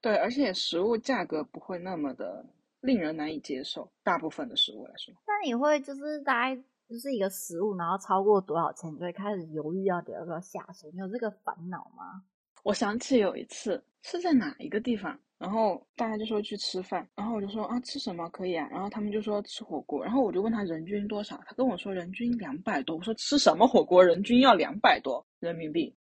[0.00, 2.46] 对，而且食物价格不会那么的
[2.80, 5.12] 令人难以接受，大部分的食物来说。
[5.26, 10.90] 那你会就是大概就是一个食物，然后超过多少钱，你就会开始犹豫要要不要下手？
[10.92, 12.22] 你有这个烦恼吗？
[12.64, 25.96] 我想起有一次是在哪一个地方，然后大家就说去吃饭，然后我就说啊吃什么可以啊，然后他们就说吃火锅，然后我就问他人均多少，他跟我说人均两百多，我说吃什么火锅人均要两百多人民币？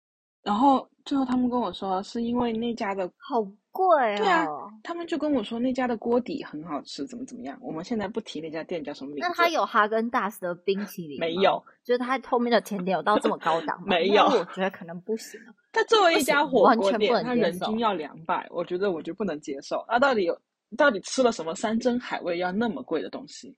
[0.47, 4.17] 然后最后他们跟我说，是因为那家的好贵哦。
[4.17, 4.47] 对啊，
[4.81, 7.57] 他们就跟我说那家的锅底很好吃，怎么怎么样。
[7.61, 9.27] 我们现在不提那家店叫什么名字。
[9.27, 13.87] 那他有哈根达斯的冰淇淋没有，就是他后面的甜点有到这么高档 吗？
[13.87, 15.37] 没有，我觉得可能不行。
[15.73, 19.83] 他作为一家火锅店，他人均要两百，我觉得我就不能接受。
[19.89, 20.39] 那到底有
[20.77, 23.53] 到底吃了什么山珍海味要那么贵的东西？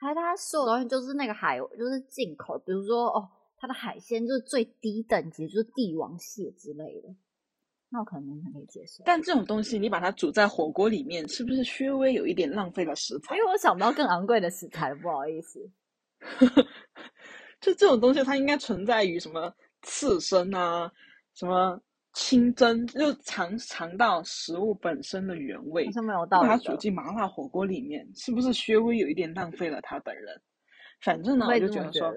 [0.00, 3.28] 还他所有东西就是那个海，就是进口，比如说哦。
[3.58, 7.08] 它的海鲜就是最低等级，就是帝王蟹之类的，
[7.88, 9.02] 那我可能勉强可以接受。
[9.06, 13.34] 但这种东西你把它煮在火锅里面，是不是稍微有一点浪费了食材？
[13.34, 15.70] 因为我想不到更昂贵的食材，不好意思。
[17.60, 19.50] 就这种东西，它应该存在于什么
[19.82, 20.92] 刺身啊，
[21.34, 21.80] 什么
[22.12, 25.86] 清蒸，就尝尝到食物本身的原味。
[25.86, 26.48] 好像没有道理。
[26.48, 30.40] 把它煮进麻辣火锅里面，是不是稍微有一点浪费了他本人？
[31.00, 32.12] 反正呢，我就觉得说，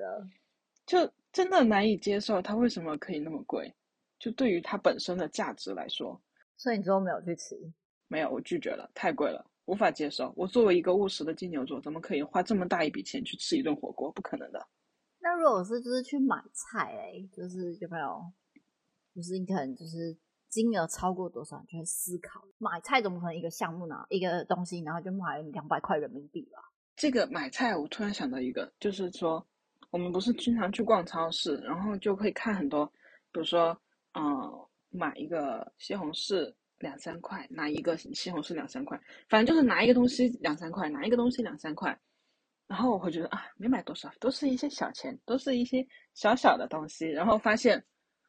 [0.85, 1.09] 就。
[1.31, 3.73] 真的难以接受，它为什么可以那么贵？
[4.17, 6.21] 就对于它本身的价值来说，
[6.57, 7.55] 所以你最后没有去吃？
[8.07, 10.33] 没有，我拒绝了，太贵了，无法接受。
[10.35, 14.11] 我作为一个务实的金牛座，怎么可以花这么大一笔钱去吃一顿火锅？
[14.11, 14.67] 不可能的。
[15.19, 18.21] 那如果是就是去买菜，哎，就是有没有？
[19.15, 20.17] 就是你可能就是
[20.49, 23.95] 金额超过多少，你就会思考买菜怎么可能一个项目呢？
[24.09, 26.59] 一个东西，然后就买两百块人民币吧？
[26.95, 29.47] 这个买菜，我突然想到一个，就是说。
[29.91, 32.85] 我们不是经常去逛超市，然后就会看很多，
[33.31, 33.75] 比如说，
[34.13, 34.23] 嗯，
[34.89, 41.99] 买一个西红柿两三块，拿一个西红柿两三块，反正就是拿一个东西两三块，拿一个东西两三块，
[42.67, 47.83] 然后我会觉得啊，没买多少，都是一些小钱，都是一些小小的东西，然后发现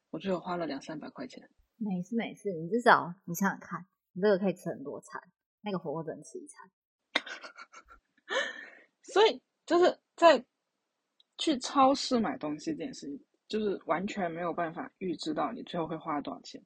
[0.08, 1.46] 我最后花了两三百块钱。
[1.76, 5.20] 没事没事，你至少你想想看，你这个可以吃很多餐，
[5.60, 6.70] 那个火锅只能吃一餐。
[9.02, 10.42] 所以就是在。
[11.40, 16.62] 去超市买东西这件事情，就是完全没有办法预知到你最后会花多少钱。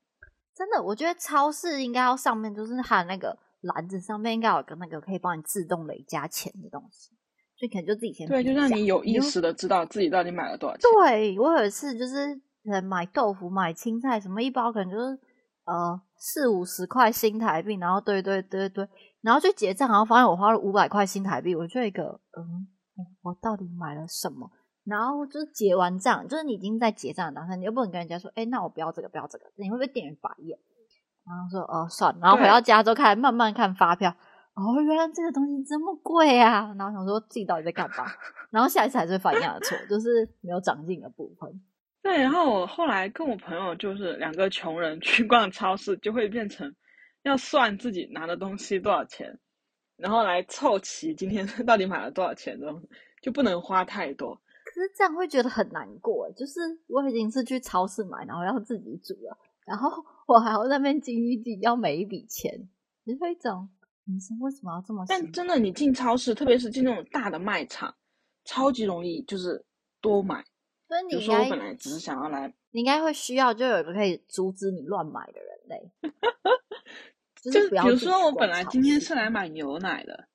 [0.55, 7.11] 真的，我觉得超市应该要上面就是它那个篮子上面应该有个那个可以帮你自动累加钱的东西，
[7.57, 10.83] 所以可能就自己先对，就让你有意识的知道自己到底买了多少钱。
[10.83, 12.41] 对我有一次就是
[12.83, 15.19] 买豆腐、买青菜什么，一包可能就是
[15.65, 18.89] 呃四五十块新台币，然后对对对对，
[19.23, 22.69] 然后去结账，然后发现我花了五百块新台币，我就一个嗯，
[23.23, 24.51] 我到底买了什么？
[24.85, 30.59] 然后就是结完账，就是你已经在结账的当下，你又不能跟人家说，哎，那我不要这个，不要这个，你会被店员白眼。
[31.27, 32.21] 然后说，哦，算了。
[32.21, 34.11] 然后回到家之后，开始慢慢看发票，
[34.55, 36.75] 哦，原来这个东西这么贵啊！
[36.79, 38.05] 然后想说自己到底在干嘛？
[38.51, 41.63] 然后下一次还是会犯一样的错，就是没有长进的部分。
[42.03, 46.75] 对，然后我后来跟我朋友就是两个穷人去逛超市，就会变成
[47.23, 49.39] 要算自己拿的东西多少钱，
[49.97, 52.71] 然后来凑齐今天 到底买了多少钱的，
[53.23, 54.39] 就不能花太多。
[54.75, 59.89] 可是这样会觉得很难过，就是我已经是去超市买，然后要自己煮了，然后
[60.27, 62.69] 我还要那边斤斤计较每一笔钱，
[63.05, 63.69] 你会一种
[64.05, 65.05] 人生为什么要这么？
[65.09, 67.95] 但真的，你进超市，特别是进那种大的卖场，
[68.45, 69.65] 超级容易就是
[70.01, 70.45] 多买。
[70.89, 75.93] 所以你应该本来只是想要来，你应该会需要就有一个可以阻止你乱买的人类。
[77.53, 80.29] 就比如说我本来今天是来买牛奶的。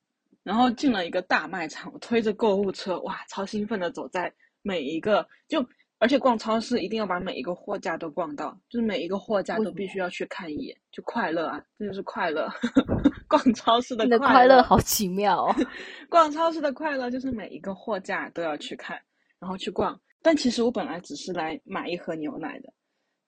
[0.44, 5.64] 然后进了一个大卖场，推着购物车，哇，超兴奋的走在每一个就，
[5.98, 12.50] 而且逛超市一定要把每一个货架都逛到，就是每一个货架都必须要去看一眼，就快乐啊，这就是快乐。
[13.28, 15.56] 逛超市的快乐好奇妙哦，
[16.10, 19.00] 逛超市的快乐就是每一个货架都要去看，
[19.40, 20.00] 然后去逛。
[20.22, 22.74] 但其实我本来只是来买一盒牛奶的，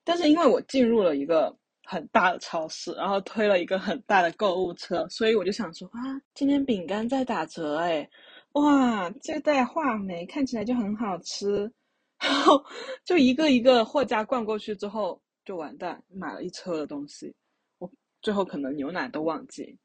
[0.03, 1.55] 但是因为我进入了一个。
[1.83, 8.09] 很大的超市，然后推了一个很大的购物车，所以我就想说啊，今天饼干在打折哎，
[8.53, 11.71] 哇，这袋话梅看起来就很好吃，
[12.21, 12.63] 然后
[13.03, 17.33] 就一个一个货架逛过去之后就完蛋，买了一车的东西，
[17.79, 17.91] 我
[18.21, 19.77] 最后可能牛奶都忘记，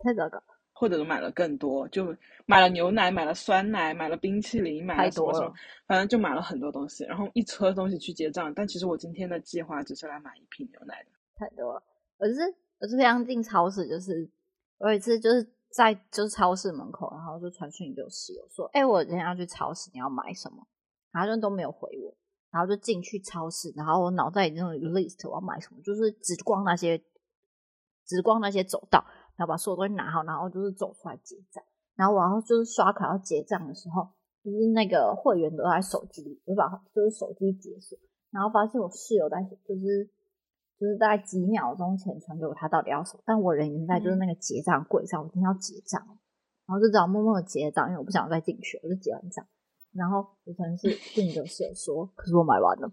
[0.00, 0.42] 太糟糕，
[0.74, 5.54] 或者买了更多，就买了牛奶，买了酸奶，买了冰淇淋，买了什么什么，
[5.86, 11.11] 反正就买了很多东西，然后一车东西去结账，但其实我今天的计划只是来买一瓶牛奶的。
[11.42, 11.82] 太多了，
[12.18, 12.34] 我是
[12.78, 14.30] 我是非常进超市，就是
[14.78, 20.64] 我有一次就是在就是超市门口，然后就传讯给我室友说，哎，我今天要去超市，你要买什么？
[21.10, 22.14] 然后就都没有回我，
[22.52, 26.96] 然后就进去超市，然后我脑袋里那种 list 我要买什么，就是只逛那些，
[28.06, 31.64] 只逛那些走道，然后把所有东西拿好，然后就是走出来结账，
[31.96, 34.08] 然后然后就是刷卡要结账的时候，
[34.44, 37.98] 就是那个会员都在手机里，我把就是手机解锁，
[38.30, 40.08] 然后发现我室友在就是。
[40.82, 46.04] 就是在几秒钟前传给我他到底要什么，但我人已经在就是那个结账柜上，我一定要结账，
[46.66, 49.46] 然后就只好默默的结账，因为我不想再进去，我就结完账，
[49.92, 52.90] 然后我可能是另一个室友说，可是我买完了，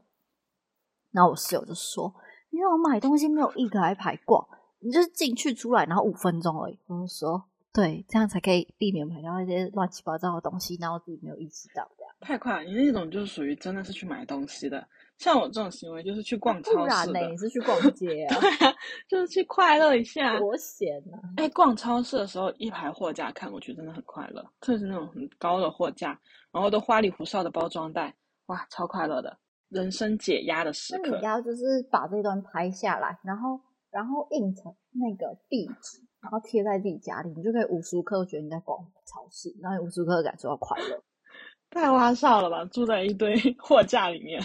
[1.10, 2.14] 然后我室友就说，
[2.52, 4.48] 因为我买东西没有一个来排逛，
[4.82, 14.88] 你就是进去出来，然后五分钟而已，我就说，对，这样才可以避免排到那些乱七八糟的东西，然后自己没有意识到这样，太快了，你那种就是属于真的是去买东西的。
[15.20, 18.36] 像我这种行为就是去逛超市的，你是去逛街啊？
[18.40, 18.74] 对啊，
[19.08, 20.40] 就是去快乐一下。
[20.40, 21.20] 多闲啊！
[21.36, 26.18] 哎，逛超市的时候，一排货架看过去真的很快乐，特别是那种很高的货架，
[26.54, 31.10] 然后都花里胡哨的包装袋，哇，超快乐的，人生解压的时刻。
[31.12, 33.60] 那你要就是把这段拍下来，然后
[33.92, 41.04] 然后印成那个地址，然后贴在自己家里，你就可以无时无刻觉得你在逛超市，然后无时无刻感受到快乐。
[41.72, 42.66] 太花哨了吧！
[42.72, 44.42] 住在一堆 货架里面。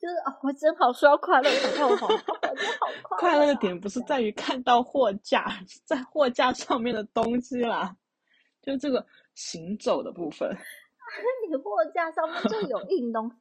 [0.00, 3.18] 就是啊，我真好需要快乐，想看我好，我真好快。
[3.20, 5.44] 快乐的点不是在于看到货架，
[5.84, 7.96] 在货架上面的东西啦，
[8.62, 10.48] 就这个行走的部分。
[11.50, 13.36] 你货架上面就有硬东西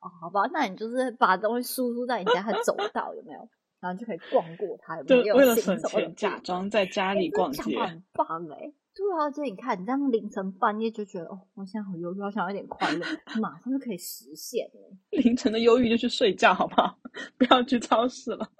[0.00, 3.48] 哦，好吧，那你就是把东西输出在你家的走道，有没有？
[3.80, 5.36] 然后就可以逛过它，有没有？
[5.36, 8.72] 为了省钱，假装在家里逛街，很棒哎。
[8.98, 13.06] 对啊，这你看，你这样凌晨半夜就觉得哦，我现在好忧郁，我想要一点快乐，
[13.40, 14.90] 马上就可以实现了。
[15.22, 16.98] 凌晨的忧郁就去睡觉，好不好？
[17.38, 18.50] 不要去超市了。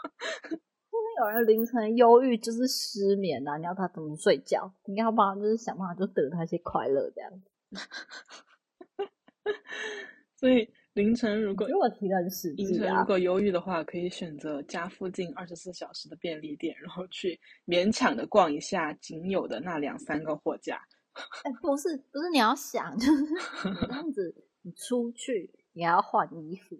[0.48, 3.56] 不会有人凌晨忧郁就是失眠啊？
[3.56, 4.72] 你要他怎么睡觉？
[4.84, 7.50] 你要帮他就是想办法就得他一些快乐这样子。
[10.38, 10.70] 所以。
[10.98, 20.82] 凌晨如果如果提的是凌晨如果忧郁的话，可以选择家附近二十四小时的便利店，然后去勉强的逛一下仅有的那两三个货架。
[21.44, 23.24] 哎，不是不是，你要想就是
[23.62, 26.76] 这样子，你出去你还要换衣服，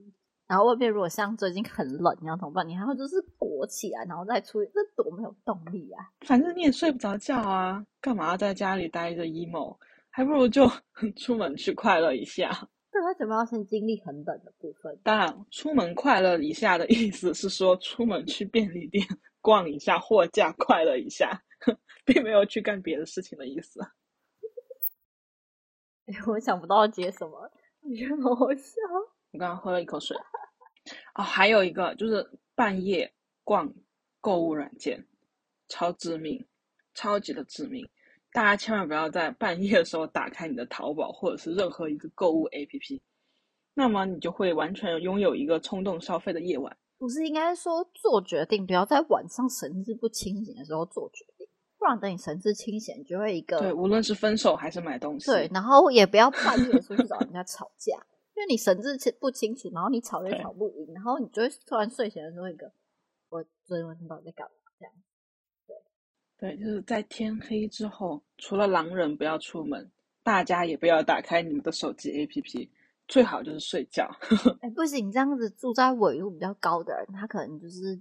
[0.49, 2.67] 然后外面如果像最近很冷，你要怎么办？
[2.67, 6.11] 你还要就是裹起来，然后再出去，这多没有动力啊！
[6.27, 9.77] 反正你也睡不着觉啊，干嘛要在家里待着 emo？
[10.11, 10.69] 还不如就
[11.15, 12.69] 出门去快乐一下。
[12.91, 14.99] 那他怎么要先经历很冷的部分？
[15.05, 19.07] 当然，出门快乐一下的意思是说，出门去便利店
[19.41, 21.43] 逛一下货架，快乐一下，
[22.05, 23.81] 并没有去干别的事情的意思。
[26.07, 28.81] 哎， 我想不到接什么，你觉得好好笑。
[29.33, 30.17] 我刚刚喝了一口水。
[31.15, 33.13] 哦，还有一个就是半夜
[33.45, 33.73] 逛
[34.23, 35.07] 购物软件，
[35.69, 36.49] 超致命，
[36.95, 37.87] 超级的致命。
[38.33, 43.01] 大家千万不要在半夜的时候打开你的淘宝或者是任何一个购物 APP，
[43.75, 46.77] 那么你就会完全拥有一个冲动消费的夜晚。
[46.99, 51.47] 不是应该说做决定，不要在晚上神志不清醒的时候做决定。
[51.79, 57.95] 不然等你神志清醒，你就会一个对，无论是分手还是买东西，对，然后也不要半夜出去找人家吵架，
[58.35, 62.73] 因为你神志清不清楚，然后你吵也吵不赢，然后你就会突然睡醒的时候一个，
[63.31, 64.53] 我昨天晚上到底在干嘛？
[64.79, 64.93] 这样。
[66.39, 69.91] 对，就是在天黑之后，除了狼人不要出门，
[70.23, 72.69] 大家也不要打开你们的手机 APP，
[73.09, 74.09] 最好就是睡觉。
[74.61, 78.01] 哎，不行，这样子住在纬度比较高的人，他可能就是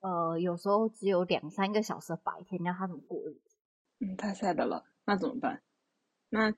[0.00, 3.56] 呃，有时候只有两三个小时白天，那他怎么过日子？
[3.98, 5.60] 嗯，太晒的了，那怎么办？
[6.28, 6.48] 那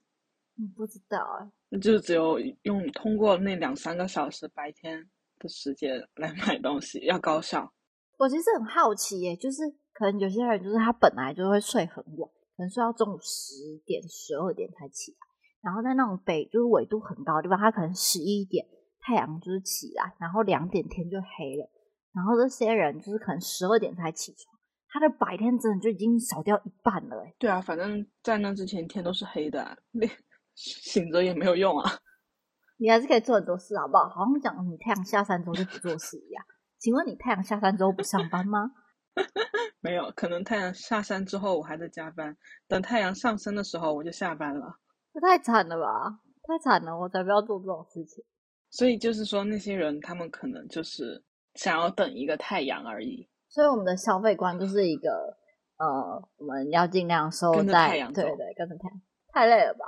[0.59, 7.72] 嗯，不知道啊、那就只有用通过那两三个小时白天的时间来买东西，要高效。
[8.18, 9.62] 我其实很好奇耶，就是
[9.95, 15.18] 可能有些人就是他本来就会睡很晚，可能睡到中午十点、十二点才起来，
[15.62, 18.66] 然后在那种北就是纬度很高的地方，他可能十一点
[19.01, 21.68] 太阳就是起来，然后两点天就黑了，
[22.14, 24.57] 然后这些人就是可能十二点才起床，
[24.88, 27.34] 他的白天真的就已经少掉一半了哎。
[27.38, 30.07] 对啊，反正在那之前天都是黑的、啊，那
[30.55, 31.90] 醒着也没有用啊。
[32.78, 34.09] 你还是可以做很多事，好不好？
[34.09, 36.45] 好像讲你太阳下山之后就不做事一样。
[36.78, 38.72] 请问你太阳下山之后不上班吗？
[39.80, 42.36] 没有，可能太阳下山之后我还在加班，
[42.68, 44.78] 等太阳上升的时候我就下班了。
[45.12, 46.20] 这太惨了吧！
[46.44, 48.24] 太惨了，我才不要做这种事情。
[48.70, 51.22] 所以就是说，那些人他们可能就是
[51.54, 53.28] 想要等一个太阳而已。
[53.48, 55.36] 所以我们的消费观就是一个
[55.76, 59.00] 呃，我们要尽量收在太阳对对，跟着太阳，
[59.32, 59.84] 太累了吧？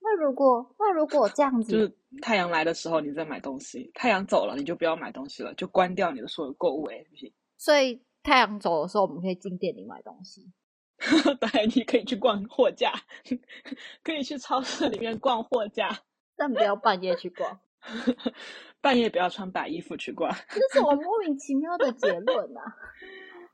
[0.00, 7.32] 那如果那如果这样子，就是太阳来的时候你再买东西，太阳走了你就不要买东西了，就关掉你的所有购物 APP。
[7.56, 10.52] 所以太阳走的时候，我们可以进店里买东西。
[11.40, 12.92] 当然，你可以去逛货架，
[14.04, 16.00] 可以去超市里面逛货架，
[16.36, 17.60] 但不要半夜去逛，
[18.82, 20.30] 半夜不要穿白衣服去逛。
[20.50, 22.60] 这是我莫名其妙的结论啊！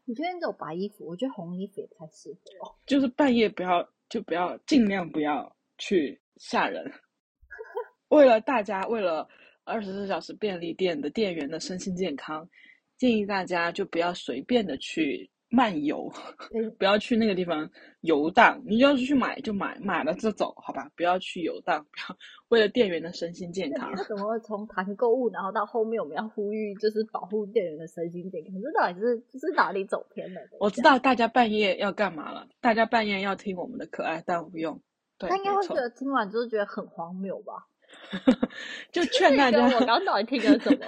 [0.07, 2.75] 你觉得你走白衣服，我觉得红衣服也不太适合哦。
[2.87, 6.91] 就是半夜不要，就不要尽量不要去吓人。
[8.09, 9.29] 为了大家，为了
[9.65, 12.49] 二十四小时便利店的店员的身心健康，
[12.97, 16.11] 建议大家就不要随便的去漫游，
[16.79, 17.71] 不要去那个地方
[18.01, 18.61] 游荡。
[18.67, 20.91] 你要是去买就买，买了就走，好吧？
[20.97, 22.17] 不要去游荡，不要
[22.49, 24.03] 为了店员的身心健康那。
[24.05, 28.55] 怎 么会从谈购物，然后到后面我们要呼吁，就是保护店员的身心健康？
[28.61, 30.41] 这到底是这是哪里走偏了？
[30.59, 34.81] 我知道大家半夜要干嘛了，大家半夜要听我们的可爱但无用。
[35.19, 37.53] 对，他应该会觉得听完就是觉得很荒谬吧？
[38.91, 40.87] 就劝大家跟，我刚刚到底听了什么？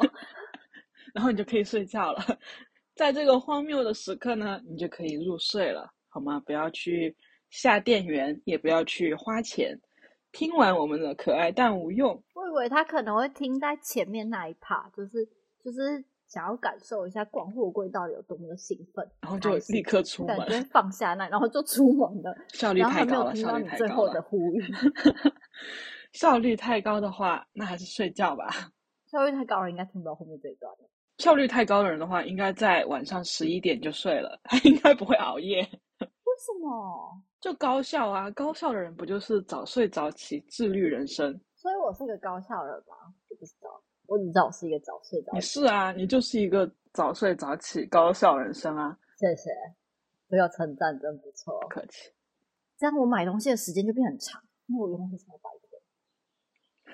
[1.16, 2.22] 然后你就可以睡觉了。
[2.94, 6.38] 在这个荒谬的时刻呢，你就可以入睡了，好吗？
[6.44, 7.16] 不要去
[7.48, 9.80] 下电源，也不要去花钱。
[10.32, 15.26] 听完我们的可爱但无用，我以为他可能会听在前面那一趴，就是
[15.64, 24.22] 就是想要感受一下逛货柜到底有多么的兴奋，然后就立刻出门感，觉放下那，然后就出门了， 效率然后还没太高了，有听到效率太高你最后的了。
[24.22, 24.64] 呼吁，
[26.12, 28.48] 效率太高的话，那还是睡觉吧。
[29.10, 30.90] 效率太高了，应该听不到后面这一段了。
[31.18, 35.60] 效率太高的人的话，应该在晚上十一点就睡了， 他应该不会熬夜。
[35.60, 37.22] 为什么？
[37.40, 41.38] 就高效啊，高效的人不就是早睡早起，自律人生？
[41.54, 42.96] 所以我是个高效人吗？
[43.28, 45.46] 我不知道，我只知道我是一个早睡早起你起。
[45.60, 49.50] 是啊，你就是一个早睡早起、高效人生啊，谢谢，
[50.28, 51.68] 这个称赞真不错不。
[51.68, 52.10] 客气。
[52.78, 55.66] 这样我买东西的时间就变很长，因为我永远是在白天。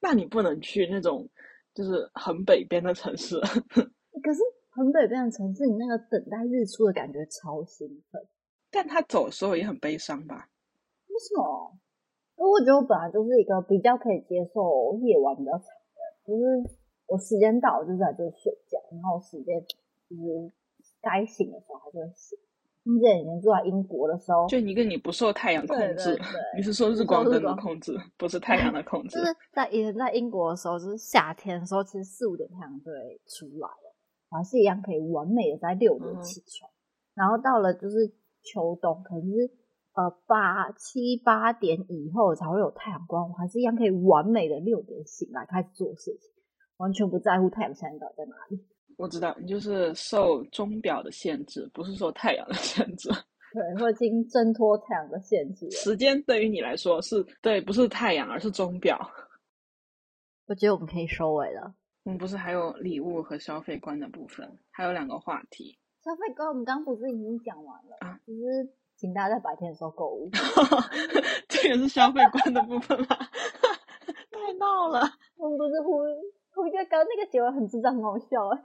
[0.00, 1.28] 那你不能去那种
[1.76, 3.38] 就是很北边的城市，
[4.24, 8.26] 可是很北边的城市，你那个等待日出的感觉超兴奋。
[8.70, 10.48] 但他走的时候也很悲伤吧？
[11.08, 11.76] 为什么？
[12.36, 19.60] 因为我觉得我本来就是一个比较可以接受夜晚比较长的人，就是我时间到，我就在这睡觉，然后时间
[20.08, 20.50] 就是
[21.00, 22.38] 该醒的时候还是会醒。
[22.94, 29.24] 之前以前住在英国的时候，就一个你不受太阳控制，对对你是受日光灯的控制，不是太阳的控制 就。
[29.24, 33.94] 是在以前在英国的时候，就是夏天的时候，其实四五点太阳就会出来了，
[34.30, 36.70] 还是一样可以完美的在六点嗯起床。
[37.14, 38.06] 然后到了就是
[38.44, 39.50] 秋冬，可能是
[39.94, 46.30] 呃八七八点以后才会有太阳光，我还是一样可以完美的六点醒来开始做事情，
[46.76, 48.64] 完全不在乎太阳现在到底在哪里。
[48.96, 53.08] 我知道，你就是受钟表的限制，不是受太阳的限制。
[53.52, 55.70] 对，我已经挣脱太阳的限制了。
[55.70, 58.98] 时间对于你来说是对，不是太阳，而是钟表。
[60.46, 61.74] 我觉得我们可以收尾了。
[62.04, 65.78] 我们不是还有礼物和消费观的部分，还有两个话题。
[66.04, 68.20] 消费观我们刚刚不是已经讲完了啊？
[68.26, 68.40] 就是
[68.96, 70.30] 请大家在白天的时候购物。
[71.48, 73.06] 这也是消费观的部分吗？
[74.30, 75.00] 太闹了！
[75.36, 76.12] 我们不是呼吁，
[76.56, 78.62] 我觉得刚刚那个结尾很智障，很好笑哎。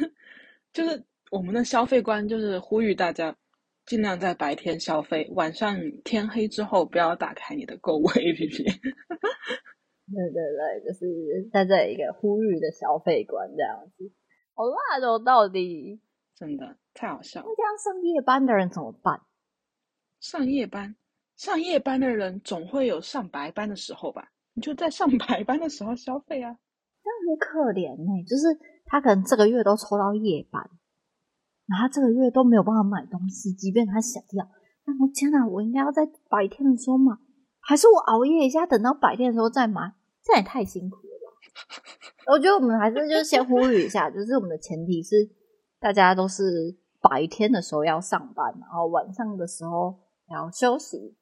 [0.72, 3.36] 就是我们的消费观就是呼吁大家
[3.84, 8.64] 尽量在白天消费，晚上天黑之后不要打开你的购物 APP。
[10.10, 14.10] 对对对，就是在这一个呼吁的消费观这样子。
[14.54, 16.00] 好辣哦，到底
[16.34, 17.42] 真的太好笑。
[17.44, 19.20] 那这样上夜班的人怎么办？
[20.20, 20.96] 上夜班，
[21.36, 24.32] 上夜班的人总会有上白班的时候吧？
[24.54, 26.56] 你就在上白班的时候消费啊。
[27.08, 28.46] 这样很可怜呢，就是
[28.84, 30.62] 他可能这个月都抽到夜班，
[31.66, 34.46] 然后这个月都没有办法买东西，即便他想要。
[34.84, 37.16] 那我天哪，我应该要在白天的时候买，
[37.60, 39.94] 还是我熬夜一下，等到白天的时候再买？
[40.22, 42.32] 这也太辛苦了吧！
[42.32, 45.16] 我觉得我们还是就是先呼吁一下， 就是我们的前提是
[45.80, 49.98] 大家都是白天的时候要上班，然后晚上的时候
[50.30, 51.16] 要休息。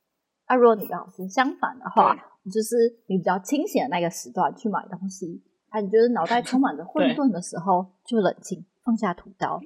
[0.49, 2.15] 那如果你刚好是相反的话，
[2.53, 2.77] 就是
[3.09, 5.43] 你比较清醒的那个时段去买东西，
[5.77, 9.61] 啊，你觉得脑袋充满着混沌的时候，就冷静放下屠刀，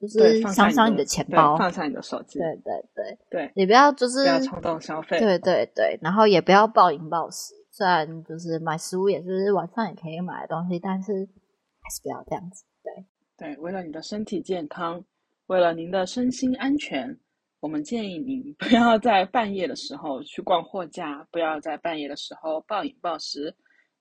[0.00, 7.52] 就是想想你的钱包，放下你的手机，对对对对，也不要就是不要冲动消费，对对对，然后也不要暴饮暴食。
[7.72, 12.64] 虽然就是买食物也是晚上也可以买的东西，但是还是不要这样子。
[12.84, 13.04] 对
[13.36, 15.02] 对，为了你的身体健康，
[15.46, 17.18] 为了您的身心安全，
[17.58, 23.54] 我们建议您不要在半夜的时候去逛货架，不要在半夜的时候暴饮暴食，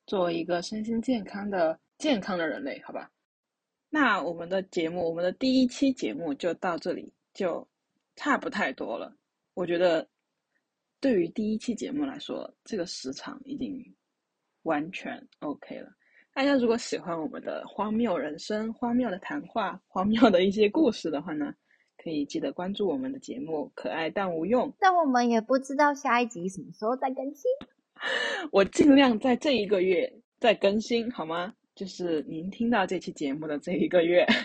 [0.06, 3.12] 作为一个身心健康的健康的人类，好吧？
[3.90, 7.68] 那我们的节目，我们的第一期节目就到这里，就
[8.16, 9.16] 差不太多了。
[9.54, 10.08] 我觉得。
[11.02, 13.80] 对于第一期节目来说，这个时长已经
[14.64, 15.92] 完全 OK 了。
[16.34, 21.54] 大家如果喜欢我们的荒谬人生、荒谬的谈话、荒谬的一些故事的话呢，
[21.98, 24.74] 可以记得关注我们的节目，可爱但无用。
[24.80, 27.44] 但我们也不知道下一集什么时候再更新，
[28.52, 31.54] 我尽量在这一个月再更新，好吗？
[31.76, 34.26] 就是您听到这期节目的这一个月。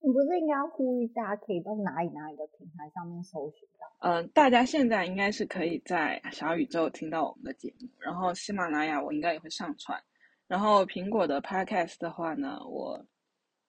[0.00, 4.08] 你不是应该呼吁大家可以到哪里哪里的平台上面搜寻到？
[4.08, 10.00] 嗯，大家现在应该是可以在小宇宙听到我们的节目，然后喜马拉雅我应该也会上传，
[10.46, 13.04] 然后苹果的 Podcast 的话呢，我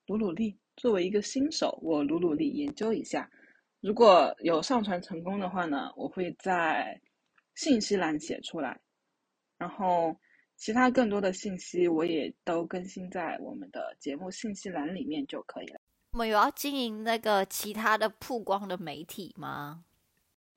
[0.06, 3.28] 努努力，作为一个新手，我努努力研究一下，
[3.82, 7.02] 如果有上传成功的话呢，我会在
[7.58, 8.80] 信息栏写出来，
[9.58, 10.16] 然后
[10.58, 15.80] 其他更多的信息我也都更新在我们的节目信息栏里面就可以了。
[16.12, 19.84] 我们有要经营那个其他的曝光的媒体吗？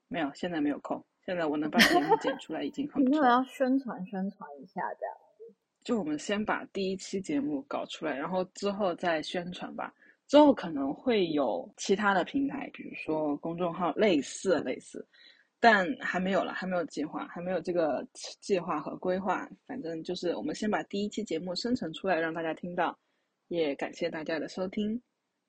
[0.09, 1.03] 没有，现在没有空。
[1.25, 3.17] 现在我能把节目剪出来已经很不错。
[3.17, 5.17] 有要宣传宣传一下这样。
[5.83, 9.95] 就我们先把第一期节目搞出来，然后之后再宣传吧。
[10.27, 15.05] 之后可能会有其他的平台，比如说公众号，类似类似，
[15.61, 18.05] 但还没有了，还没有计划，还没有这个
[18.41, 19.49] 计划和规划。
[19.67, 22.99] 反正就是我们先把第一期节目生成出来，让大家听到。
[23.49, 25.03] 也感谢大家的收听。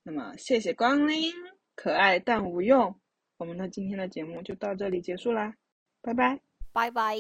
[0.04, 1.32] 那么，谢谢光临，
[1.76, 3.00] 可爱但无用。
[3.38, 5.56] 我们的今天的节目就到这里结束啦，
[6.02, 6.40] 拜拜，
[6.74, 7.16] 拜拜，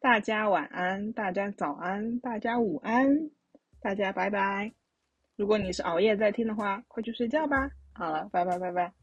[0.00, 3.08] 大家晚安，大家早安，大家午安，
[3.80, 4.72] 大家拜拜。
[5.36, 7.70] 如果你是熬夜在听的话，快去睡觉吧。
[7.92, 8.99] 好了，拜拜，拜拜。